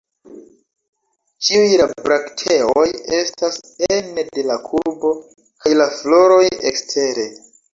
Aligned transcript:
Ĉiuj 1.47 1.75
la 1.81 1.85
brakteoj 2.07 2.85
estas 3.19 3.61
ene 3.99 4.25
de 4.39 4.47
la 4.53 4.57
kurbo, 4.67 5.13
kaj 5.63 5.77
la 5.83 5.87
floroj 5.99 6.43
ekstere. 6.73 7.29